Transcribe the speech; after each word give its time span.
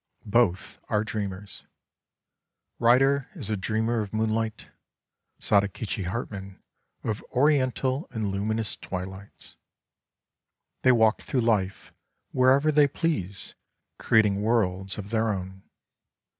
Both 0.25 0.79
are 0.89 1.03
dreamers; 1.03 1.63
Ryder 2.79 3.29
is 3.35 3.51
a 3.51 3.55
dreamer 3.55 3.99
of 4.01 4.11
moonlight, 4.13 4.71
Sadakichi 5.39 6.05
Hartmann, 6.05 6.59
of 7.03 7.21
Oriental 7.31 8.07
and 8.09 8.29
luminous 8.29 8.75
twilights; 8.75 9.57
They 10.81 10.91
walk 10.91 11.21
through 11.21 11.41
life, 11.41 11.93
wherever 12.31 12.71
they 12.71 12.87
please, 12.87 13.53
creating 13.99 14.41
worlds 14.41 14.97
of 14.97 15.11
their 15.11 15.29
own. 15.29 15.61